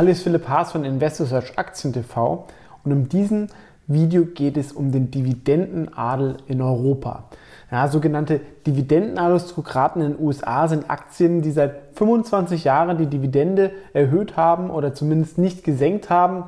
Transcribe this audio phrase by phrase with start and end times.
[0.00, 2.46] Hallo, bin Philipp Haas von Investor Search Aktien TV
[2.84, 3.48] und in diesem
[3.86, 7.24] Video geht es um den Dividendenadel in Europa.
[7.70, 14.38] Ja, sogenannte Dividendenaristokraten in den USA sind Aktien, die seit 25 Jahren die Dividende erhöht
[14.38, 16.44] haben oder zumindest nicht gesenkt haben.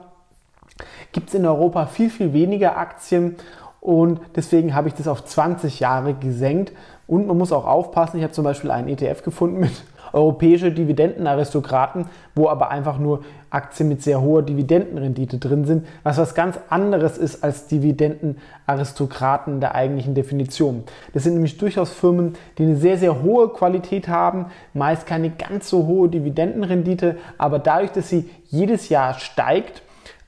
[1.13, 3.37] Gibt es in Europa viel, viel weniger Aktien
[3.83, 6.73] und deswegen habe ich das auf 20 Jahre gesenkt.
[7.07, 9.73] Und man muss auch aufpassen, ich habe zum Beispiel einen ETF gefunden mit
[10.13, 16.35] europäische Dividendenaristokraten, wo aber einfach nur Aktien mit sehr hoher Dividendenrendite drin sind, was was
[16.35, 20.85] ganz anderes ist als Dividendenaristokraten der eigentlichen Definition.
[21.13, 25.69] Das sind nämlich durchaus Firmen, die eine sehr, sehr hohe Qualität haben, meist keine ganz
[25.69, 29.83] so hohe Dividendenrendite, aber dadurch, dass sie jedes Jahr steigt,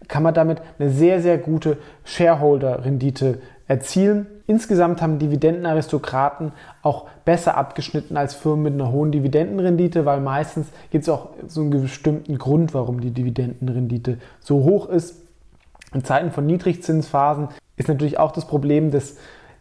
[0.08, 4.26] kann man damit eine sehr, sehr gute Shareholder-Rendite erzielen.
[4.46, 11.02] Insgesamt haben Dividendenaristokraten auch besser abgeschnitten als Firmen mit einer hohen Dividendenrendite, weil meistens gibt
[11.02, 15.22] es auch so einen bestimmten Grund, warum die Dividendenrendite so hoch ist.
[15.94, 19.16] In Zeiten von Niedrigzinsphasen ist natürlich auch das Problem, dass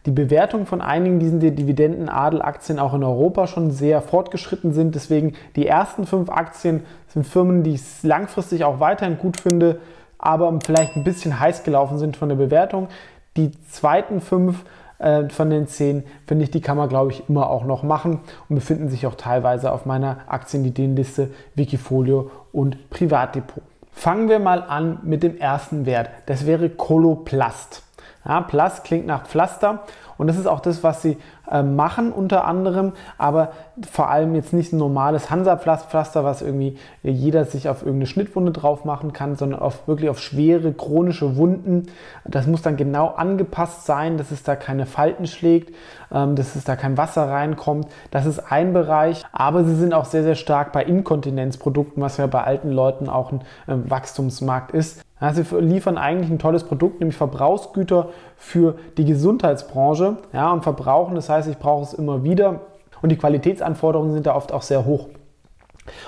[0.06, 4.94] die Bewertung von einigen diesen Dividendenadelaktien auch in Europa schon sehr fortgeschritten sind.
[4.94, 9.80] Deswegen die ersten fünf Aktien sind Firmen, die ich langfristig auch weiterhin gut finde,
[10.18, 12.88] aber vielleicht ein bisschen heiß gelaufen sind von der Bewertung.
[13.36, 14.64] Die zweiten fünf
[14.98, 18.20] äh, von den zehn, finde ich, die kann man, glaube ich, immer auch noch machen
[18.48, 23.62] und befinden sich auch teilweise auf meiner Aktienideenliste, Wikifolio und Privatdepot.
[23.92, 26.10] Fangen wir mal an mit dem ersten Wert.
[26.26, 27.82] Das wäre Coloplast.
[28.24, 29.84] Ja, Plast klingt nach Pflaster
[30.16, 31.18] und das ist auch das, was sie
[31.50, 33.52] äh, machen unter anderem, aber
[33.90, 38.84] vor allem jetzt nicht ein normales Hansa-Pflaster, was irgendwie jeder sich auf irgendeine Schnittwunde drauf
[38.84, 41.88] machen kann, sondern auf, wirklich auf schwere chronische Wunden.
[42.24, 45.74] Das muss dann genau angepasst sein, dass es da keine Falten schlägt,
[46.12, 47.88] ähm, dass es da kein Wasser reinkommt.
[48.10, 52.26] Das ist ein Bereich, aber sie sind auch sehr, sehr stark bei Inkontinenzprodukten, was ja
[52.26, 55.02] bei alten Leuten auch ein ähm, Wachstumsmarkt ist.
[55.32, 61.14] Sie liefern eigentlich ein tolles Produkt, nämlich Verbrauchsgüter für die Gesundheitsbranche ja, und verbrauchen.
[61.14, 62.60] Das heißt, ich brauche es immer wieder
[63.02, 65.08] und die Qualitätsanforderungen sind da oft auch sehr hoch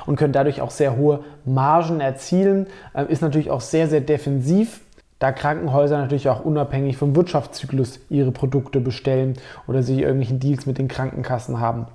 [0.07, 2.67] und können dadurch auch sehr hohe Margen erzielen.
[2.95, 4.81] Ähm, ist natürlich auch sehr, sehr defensiv,
[5.19, 9.35] da Krankenhäuser natürlich auch unabhängig vom Wirtschaftszyklus ihre Produkte bestellen
[9.67, 11.87] oder sie irgendwelchen Deals mit den Krankenkassen haben.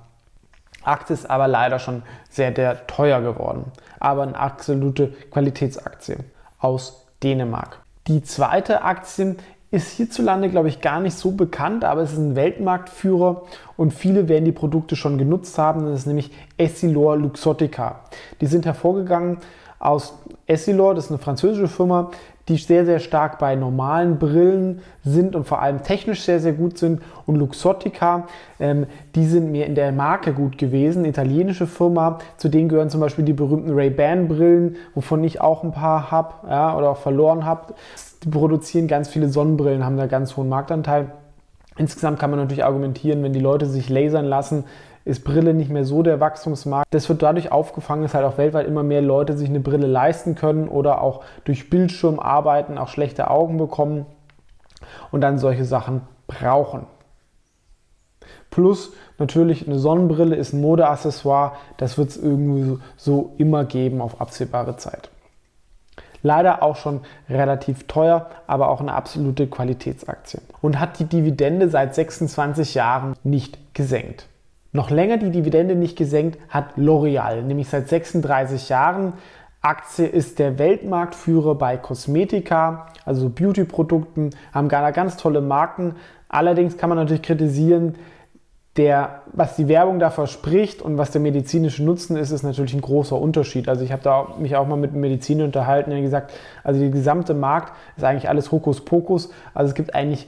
[0.82, 3.66] Aktie ist aber leider schon sehr, sehr teuer geworden,
[4.00, 6.16] aber eine absolute Qualitätsaktie
[6.58, 7.78] aus Dänemark.
[8.08, 9.36] Die zweite Aktie
[9.72, 13.42] ist hierzulande, glaube ich, gar nicht so bekannt, aber es ist ein Weltmarktführer
[13.78, 15.86] und viele werden die Produkte schon genutzt haben.
[15.86, 18.00] Das ist nämlich Essilor Luxottica.
[18.40, 19.38] Die sind hervorgegangen
[19.82, 20.14] aus
[20.46, 22.10] Essilor, das ist eine französische Firma,
[22.48, 26.76] die sehr, sehr stark bei normalen Brillen sind und vor allem technisch sehr, sehr gut
[26.76, 27.00] sind.
[27.24, 28.26] Und Luxottica,
[28.58, 32.18] ähm, die sind mir in der Marke gut gewesen, italienische Firma.
[32.36, 36.76] Zu denen gehören zum Beispiel die berühmten Ray-Ban-Brillen, wovon ich auch ein paar habe ja,
[36.76, 37.74] oder auch verloren habe.
[38.24, 41.12] Die produzieren ganz viele Sonnenbrillen, haben da ganz hohen Marktanteil.
[41.76, 44.64] Insgesamt kann man natürlich argumentieren, wenn die Leute sich lasern lassen,
[45.04, 46.86] ist Brille nicht mehr so der Wachstumsmarkt.
[46.92, 50.34] Das wird dadurch aufgefangen, dass halt auch weltweit immer mehr Leute sich eine Brille leisten
[50.34, 54.06] können oder auch durch Bildschirm arbeiten, auch schlechte Augen bekommen
[55.10, 56.86] und dann solche Sachen brauchen.
[58.50, 64.20] Plus natürlich eine Sonnenbrille ist ein Modeaccessoire, das wird es irgendwie so immer geben auf
[64.20, 65.10] absehbare Zeit.
[66.22, 70.40] Leider auch schon relativ teuer, aber auch eine absolute Qualitätsaktie.
[70.60, 74.28] Und hat die Dividende seit 26 Jahren nicht gesenkt.
[74.72, 79.12] Noch länger die Dividende nicht gesenkt hat L'Oreal, nämlich seit 36 Jahren.
[79.60, 85.96] Aktie ist der Weltmarktführer bei Kosmetika, also Beauty-Produkten, haben ganz tolle Marken.
[86.28, 87.96] Allerdings kann man natürlich kritisieren,
[88.76, 92.80] der, was die Werbung da verspricht und was der medizinische Nutzen ist, ist natürlich ein
[92.80, 93.68] großer Unterschied.
[93.68, 96.32] Also ich habe da mich auch mal mit Medizin unterhalten und gesagt,
[96.64, 99.30] also der gesamte Markt ist eigentlich alles Hokuspokus.
[99.52, 100.26] Also es gibt eigentlich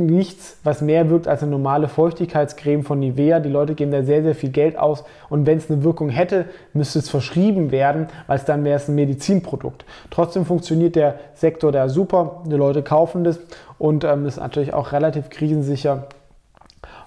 [0.00, 3.40] nichts, was mehr wirkt als eine normale Feuchtigkeitscreme von Nivea.
[3.40, 6.46] Die Leute geben da sehr, sehr viel Geld aus und wenn es eine Wirkung hätte,
[6.72, 9.84] müsste es verschrieben werden, weil es dann wäre es ein Medizinprodukt.
[10.10, 13.40] Trotzdem funktioniert der Sektor da super, die Leute kaufen das
[13.78, 16.06] und ähm, ist natürlich auch relativ krisensicher,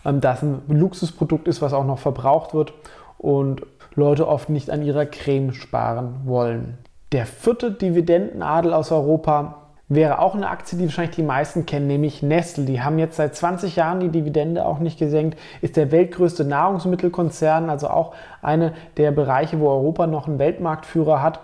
[0.06, 2.74] ähm, dass ein Luxusprodukt ist, was auch noch verbraucht wird
[3.18, 3.62] und
[3.96, 6.78] Leute oft nicht an ihrer Creme sparen wollen.
[7.12, 12.24] Der vierte Dividendenadel aus Europa wäre auch eine Aktie, die wahrscheinlich die meisten kennen, nämlich
[12.24, 12.66] Nestle.
[12.66, 17.70] Die haben jetzt seit 20 Jahren die Dividende auch nicht gesenkt, ist der weltgrößte Nahrungsmittelkonzern,
[17.70, 21.40] also auch eine der Bereiche, wo Europa noch einen Weltmarktführer hat.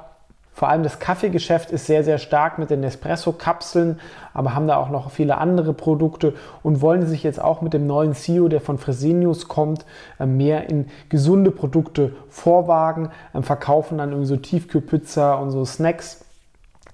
[0.53, 3.99] Vor allem das Kaffeegeschäft ist sehr, sehr stark mit den Nespresso-Kapseln,
[4.33, 7.88] aber haben da auch noch viele andere Produkte und wollen sich jetzt auch mit dem
[7.88, 9.85] neuen CEO, der von Fresenius kommt,
[10.19, 16.25] äh, mehr in gesunde Produkte vorwagen, ähm, verkaufen dann irgendwie so Tiefkühlpizza und so Snacks.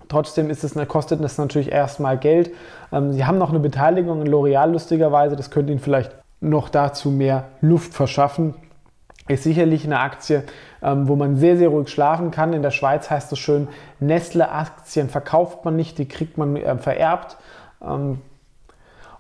[0.10, 2.52] Trotzdem ist es, kostet das natürlich erstmal Geld.
[2.92, 7.10] Ähm, sie haben noch eine Beteiligung in L'Oreal lustigerweise, das könnte Ihnen vielleicht noch dazu
[7.10, 8.54] mehr Luft verschaffen
[9.28, 10.44] ist sicherlich eine Aktie,
[10.82, 12.54] ähm, wo man sehr, sehr ruhig schlafen kann.
[12.54, 13.68] In der Schweiz heißt es schön,
[14.00, 17.38] Nestle-Aktien verkauft man nicht, die kriegt man äh, vererbt.
[17.82, 18.22] Ähm,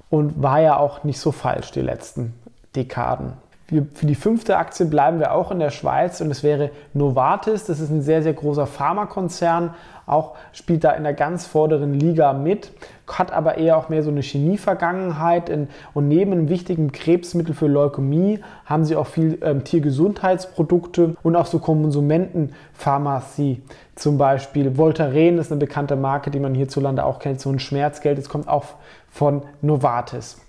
[0.09, 2.33] und war ja auch nicht so falsch die letzten
[2.77, 3.33] Dekaden.
[3.67, 7.65] Für die fünfte Aktie bleiben wir auch in der Schweiz und es wäre Novartis.
[7.65, 9.73] Das ist ein sehr, sehr großer Pharmakonzern,
[10.07, 12.71] auch spielt da in der ganz vorderen Liga mit,
[13.07, 15.51] hat aber eher auch mehr so eine Chemie-Vergangenheit.
[15.93, 21.45] Und neben einem wichtigen Krebsmittel für Leukämie haben sie auch viel ähm, Tiergesundheitsprodukte und auch
[21.45, 23.61] so Konsumentenpharmazie.
[23.95, 28.17] Zum Beispiel Voltaren ist eine bekannte Marke, die man hierzulande auch kennt, so ein Schmerzgeld.
[28.17, 28.65] Das kommt auch
[29.09, 30.46] von Novartis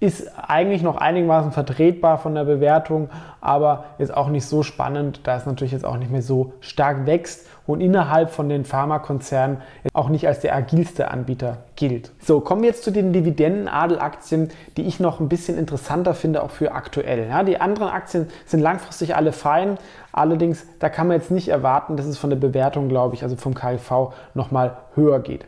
[0.00, 3.10] ist eigentlich noch einigermaßen vertretbar von der Bewertung,
[3.40, 7.06] aber ist auch nicht so spannend, da es natürlich jetzt auch nicht mehr so stark
[7.06, 9.58] wächst und innerhalb von den Pharmakonzernen
[9.92, 12.12] auch nicht als der agilste Anbieter gilt.
[12.20, 16.50] So, kommen wir jetzt zu den Dividendenadelaktien, die ich noch ein bisschen interessanter finde, auch
[16.50, 17.28] für aktuell.
[17.28, 19.78] Ja, die anderen Aktien sind langfristig alle fein,
[20.12, 23.36] allerdings da kann man jetzt nicht erwarten, dass es von der Bewertung, glaube ich, also
[23.36, 25.46] vom KIV nochmal höher geht.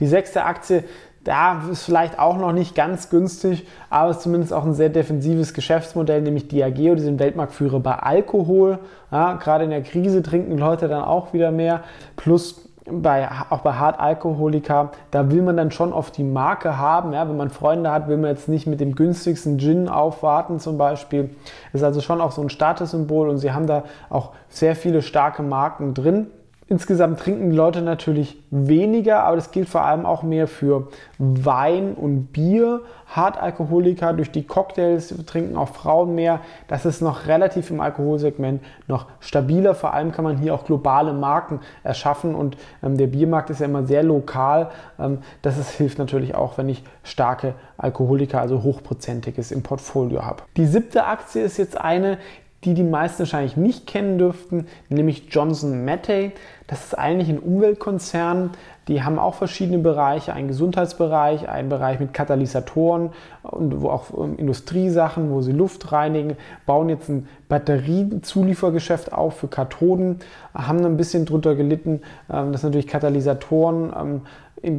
[0.00, 0.84] Die sechste Aktie
[1.28, 5.52] da ist vielleicht auch noch nicht ganz günstig, aber ist zumindest auch ein sehr defensives
[5.52, 8.78] Geschäftsmodell, nämlich Diageo, die sind Weltmarktführer bei Alkohol.
[9.10, 11.82] Ja, gerade in der Krise trinken Leute dann auch wieder mehr.
[12.16, 17.12] Plus bei, auch bei Hartalkoholika, da will man dann schon oft die Marke haben.
[17.12, 17.28] Ja?
[17.28, 21.28] Wenn man Freunde hat, will man jetzt nicht mit dem günstigsten Gin aufwarten zum Beispiel.
[21.74, 25.42] Ist also schon auch so ein Statussymbol und sie haben da auch sehr viele starke
[25.42, 26.28] Marken drin.
[26.70, 30.88] Insgesamt trinken die Leute natürlich weniger, aber das gilt vor allem auch mehr für
[31.18, 32.82] Wein und Bier.
[33.06, 36.40] Hartalkoholiker durch die Cocktails trinken auch Frauen mehr.
[36.66, 39.74] Das ist noch relativ im Alkoholsegment noch stabiler.
[39.74, 43.66] Vor allem kann man hier auch globale Marken erschaffen und ähm, der Biermarkt ist ja
[43.66, 44.68] immer sehr lokal.
[44.98, 50.42] Ähm, das ist, hilft natürlich auch, wenn ich starke Alkoholiker, also hochprozentiges im Portfolio habe.
[50.58, 52.18] Die siebte Aktie ist jetzt eine,
[52.64, 56.32] die die meisten wahrscheinlich nicht kennen dürften, nämlich Johnson Matthey.
[56.66, 58.50] Das ist eigentlich ein Umweltkonzern.
[58.88, 63.10] Die haben auch verschiedene Bereiche, einen Gesundheitsbereich, einen Bereich mit Katalysatoren
[63.42, 69.48] und wo auch ähm, Industriesachen, wo sie Luft reinigen, bauen jetzt ein Batteriezuliefergeschäft auf für
[69.48, 70.18] Kathoden,
[70.54, 72.00] haben ein bisschen drunter gelitten,
[72.32, 74.20] ähm, dass natürlich Katalysatoren ähm,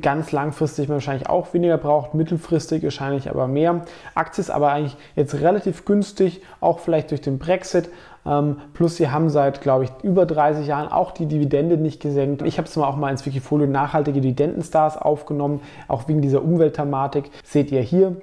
[0.01, 3.81] ganz langfristig wahrscheinlich auch weniger braucht, mittelfristig wahrscheinlich aber mehr.
[4.15, 7.89] Aktie ist aber eigentlich jetzt relativ günstig, auch vielleicht durch den Brexit.
[8.25, 12.41] Ähm, plus sie haben seit, glaube ich, über 30 Jahren auch die Dividende nicht gesenkt.
[12.41, 17.31] Ich habe es mal auch mal ins Wikifolio nachhaltige Dividendenstars aufgenommen, auch wegen dieser Umweltthematik.
[17.43, 18.17] Seht ihr hier.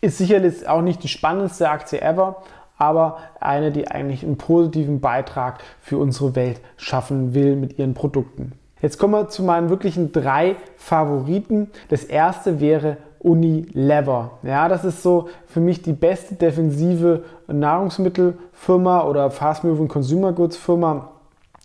[0.00, 2.42] Ist sicherlich auch nicht die spannendste Aktie ever,
[2.76, 8.52] aber eine, die eigentlich einen positiven Beitrag für unsere Welt schaffen will mit ihren Produkten.
[8.82, 11.70] Jetzt kommen wir zu meinen wirklichen drei Favoriten.
[11.88, 14.32] Das erste wäre Unilever.
[14.42, 20.56] Ja, das ist so für mich die beste defensive Nahrungsmittelfirma oder Fast Moving Consumer Goods
[20.56, 21.11] Firma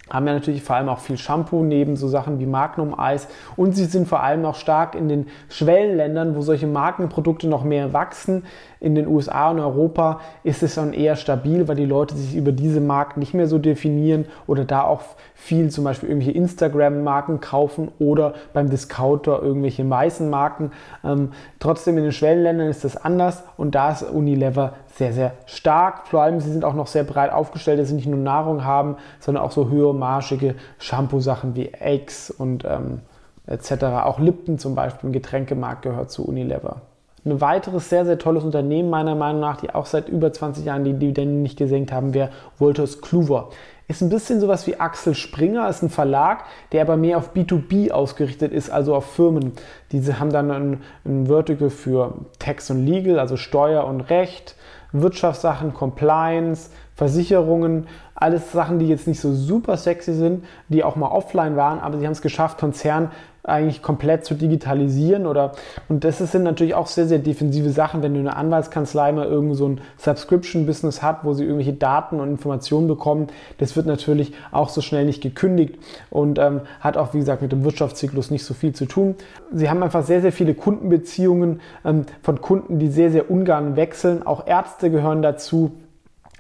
[0.10, 3.76] haben ja natürlich vor allem auch viel Shampoo neben so Sachen wie Magnum Eis und
[3.76, 8.44] sie sind vor allem auch stark in den Schwellenländern, wo solche Markenprodukte noch mehr wachsen.
[8.80, 12.52] In den USA und Europa ist es dann eher stabil, weil die Leute sich über
[12.52, 15.02] diese Marken nicht mehr so definieren oder da auch
[15.34, 20.72] viel zum Beispiel irgendwelche Instagram-Marken kaufen oder beim Discounter irgendwelche weißen Marken.
[21.04, 26.08] Ähm, trotzdem in den Schwellenländern ist das anders und da ist Unilever sehr, sehr stark.
[26.08, 28.98] Vor allem, sie sind auch noch sehr breit aufgestellt, dass sie nicht nur Nahrung haben,
[29.20, 33.02] sondern auch so höhermarschige Shampoo-Sachen wie Eggs und ähm,
[33.46, 33.84] etc.
[34.04, 36.82] Auch Lipton zum Beispiel, ein Getränkemarkt gehört zu Unilever.
[37.26, 40.84] Ein weiteres sehr, sehr tolles Unternehmen meiner Meinung nach, die auch seit über 20 Jahren
[40.84, 43.50] die Dividenden nicht gesenkt haben, wäre Wolters Kluwer.
[43.90, 47.92] Ist ein bisschen sowas wie Axel Springer, ist ein Verlag, der aber mehr auf B2B
[47.92, 49.54] ausgerichtet ist, also auf Firmen.
[49.94, 54.56] Diese haben dann ein, ein Vertical für Tax und Legal, also Steuer und Recht,
[54.92, 61.10] Wirtschaftssachen, Compliance, Versicherungen, alles Sachen, die jetzt nicht so super sexy sind, die auch mal
[61.10, 63.12] offline waren, aber sie haben es geschafft, Konzern
[63.48, 65.54] eigentlich komplett zu digitalisieren oder
[65.90, 69.56] und das sind natürlich auch sehr, sehr defensive Sachen, wenn du eine Anwaltskanzlei mal irgend
[69.56, 73.28] so ein Subscription-Business hat, wo sie irgendwelche Daten und Informationen bekommen,
[73.58, 75.76] das wird natürlich auch so schnell nicht gekündigt
[76.10, 79.16] und ähm, hat auch, wie gesagt, mit dem Wirtschaftszyklus nicht so viel zu tun.
[79.54, 84.26] Sie haben einfach sehr, sehr viele Kundenbeziehungen ähm, von Kunden, die sehr, sehr ungern wechseln.
[84.26, 85.72] Auch Ärzte gehören dazu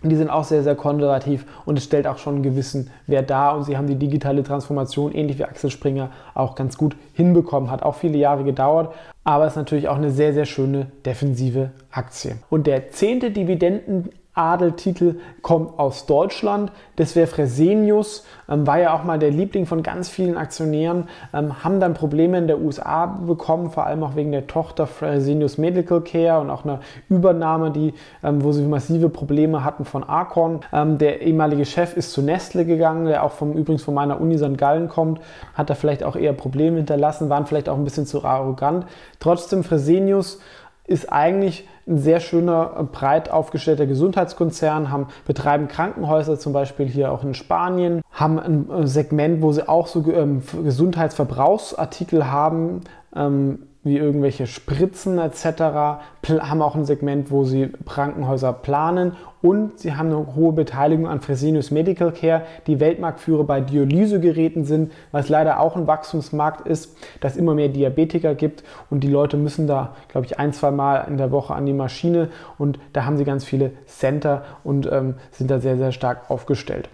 [0.04, 3.58] Die sind auch sehr, sehr konservativ und es stellt auch schon einen gewissen Wert dar
[3.58, 7.72] und sie haben die digitale Transformation, ähnlich wie Axel Springer, auch ganz gut hinbekommen.
[7.72, 12.38] Hat auch viele Jahre gedauert, aber ist natürlich auch eine sehr, sehr schöne defensive Aktie.
[12.50, 16.72] Und der zehnte Dividenden Adeltitel kommt aus Deutschland.
[16.96, 21.64] Das wäre Fresenius, ähm, war ja auch mal der Liebling von ganz vielen Aktionären, ähm,
[21.64, 26.02] haben dann Probleme in der USA bekommen, vor allem auch wegen der Tochter Fresenius Medical
[26.02, 26.80] Care und auch einer
[27.10, 30.62] Übernahme, die, ähm, wo sie massive Probleme hatten von Arcon.
[30.72, 34.38] Ähm, der ehemalige Chef ist zu Nestle gegangen, der auch vom, übrigens von meiner Uni
[34.38, 34.58] St.
[34.58, 35.20] Gallen kommt,
[35.54, 38.86] hat da vielleicht auch eher Probleme hinterlassen, waren vielleicht auch ein bisschen zu arrogant.
[39.20, 40.40] Trotzdem Fresenius
[40.88, 47.24] ist eigentlich ein sehr schöner, breit aufgestellter Gesundheitskonzern, haben, betreiben Krankenhäuser zum Beispiel hier auch
[47.24, 52.82] in Spanien, haben ein äh, Segment, wo sie auch so ähm, Gesundheitsverbrauchsartikel haben,
[53.16, 59.96] ähm, wie irgendwelche Spritzen etc., haben auch ein Segment, wo sie Krankenhäuser planen und sie
[59.96, 65.60] haben eine hohe Beteiligung an Fresenius Medical Care, die Weltmarktführer bei Dialysegeräten sind, was leider
[65.60, 70.26] auch ein Wachstumsmarkt ist, dass immer mehr Diabetiker gibt und die Leute müssen da, glaube
[70.26, 73.46] ich, ein, zwei Mal in der Woche an die Maschine und da haben sie ganz
[73.46, 76.90] viele Center und ähm, sind da sehr, sehr stark aufgestellt.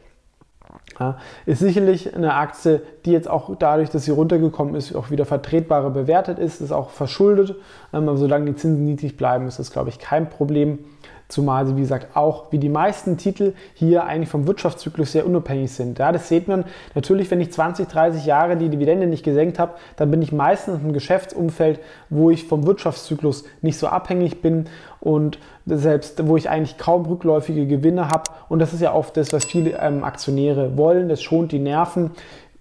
[0.99, 5.25] Ja, ist sicherlich eine Aktie, die jetzt auch dadurch, dass sie runtergekommen ist, auch wieder
[5.25, 7.55] vertretbarer bewertet ist, ist auch verschuldet.
[7.93, 10.79] Ähm, aber solange die Zinsen niedrig bleiben, ist das, glaube ich, kein Problem.
[11.27, 15.71] Zumal sie, wie gesagt, auch wie die meisten Titel hier eigentlich vom Wirtschaftszyklus sehr unabhängig
[15.71, 15.97] sind.
[15.99, 16.65] Ja, das sieht man
[16.95, 20.81] natürlich, wenn ich 20, 30 Jahre die Dividende nicht gesenkt habe, dann bin ich meistens
[20.83, 24.65] im Geschäftsumfeld, wo ich vom Wirtschaftszyklus nicht so abhängig bin
[24.99, 28.23] und selbst wo ich eigentlich kaum rückläufige Gewinne habe.
[28.49, 31.09] Und das ist ja oft das, was viele ähm, Aktionäre wollen.
[31.09, 32.11] Das schont die Nerven.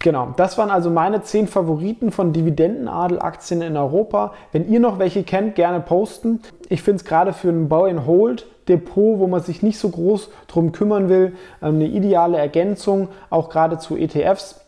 [0.02, 4.32] Genau, das waren also meine zehn Favoriten von Dividendenadel-Aktien in Europa.
[4.50, 6.40] Wenn ihr noch welche kennt, gerne posten.
[6.68, 10.72] Ich finde es gerade für ein Buy-and-Hold Depot, wo man sich nicht so groß drum
[10.72, 14.61] kümmern will, ähm, eine ideale Ergänzung, auch gerade zu ETFs.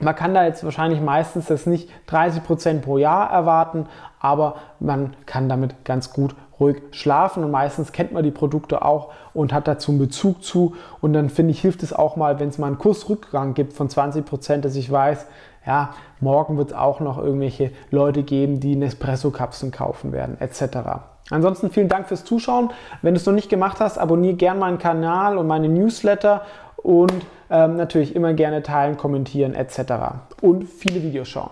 [0.00, 3.86] Man kann da jetzt wahrscheinlich meistens das nicht 30% pro Jahr erwarten,
[4.20, 9.12] aber man kann damit ganz gut ruhig schlafen und meistens kennt man die Produkte auch
[9.32, 12.48] und hat dazu einen Bezug zu und dann finde ich, hilft es auch mal, wenn
[12.48, 15.26] es mal einen Kursrückgang gibt von 20%, dass ich weiß,
[15.66, 15.90] ja,
[16.20, 20.78] morgen wird es auch noch irgendwelche Leute geben, die Nespresso-Kapseln kaufen werden, etc.
[21.30, 22.70] Ansonsten vielen Dank fürs Zuschauen.
[23.02, 26.42] Wenn du es noch nicht gemacht hast, abonniere gerne meinen Kanal und meine Newsletter
[26.76, 27.12] und
[27.50, 29.80] ähm, natürlich immer gerne teilen, kommentieren etc.
[30.40, 31.46] Und viele Videos schauen.